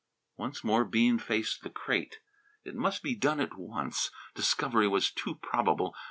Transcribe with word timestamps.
Once 0.35 0.63
more 0.63 0.83
Bean 0.83 1.19
faced 1.19 1.61
the 1.61 1.69
crate. 1.69 2.17
It 2.65 2.73
must 2.73 3.03
be 3.03 3.13
done 3.13 3.39
at 3.39 3.55
once. 3.55 4.09
Discovery 4.33 4.87
was 4.87 5.11
too 5.11 5.35
probable. 5.35 5.93